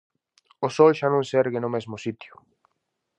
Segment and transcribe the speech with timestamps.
[0.65, 2.33] O sol xa non se ergue no mesmo sitio!